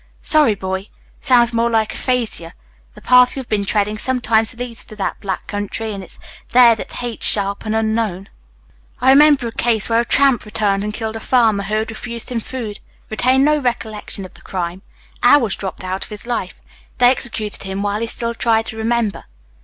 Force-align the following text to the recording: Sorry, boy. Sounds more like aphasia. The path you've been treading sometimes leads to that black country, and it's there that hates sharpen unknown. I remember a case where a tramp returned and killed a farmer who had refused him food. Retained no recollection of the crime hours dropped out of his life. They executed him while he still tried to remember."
Sorry, 0.23 0.55
boy. 0.55 0.87
Sounds 1.19 1.53
more 1.53 1.69
like 1.69 1.93
aphasia. 1.93 2.55
The 2.95 3.03
path 3.03 3.37
you've 3.37 3.47
been 3.49 3.65
treading 3.65 3.99
sometimes 3.99 4.55
leads 4.55 4.83
to 4.85 4.95
that 4.95 5.19
black 5.19 5.45
country, 5.45 5.93
and 5.93 6.03
it's 6.03 6.17
there 6.49 6.73
that 6.75 6.93
hates 6.93 7.27
sharpen 7.27 7.75
unknown. 7.75 8.27
I 8.99 9.11
remember 9.11 9.47
a 9.47 9.51
case 9.51 9.89
where 9.89 9.99
a 9.99 10.03
tramp 10.03 10.43
returned 10.43 10.83
and 10.83 10.91
killed 10.91 11.17
a 11.17 11.19
farmer 11.19 11.61
who 11.65 11.75
had 11.75 11.91
refused 11.91 12.31
him 12.31 12.39
food. 12.39 12.79
Retained 13.11 13.45
no 13.45 13.59
recollection 13.59 14.25
of 14.25 14.33
the 14.33 14.41
crime 14.41 14.81
hours 15.21 15.55
dropped 15.55 15.83
out 15.83 16.03
of 16.05 16.09
his 16.09 16.25
life. 16.25 16.61
They 16.97 17.11
executed 17.11 17.61
him 17.61 17.83
while 17.83 17.99
he 17.99 18.07
still 18.07 18.33
tried 18.33 18.65
to 18.67 18.77
remember." 18.77 19.25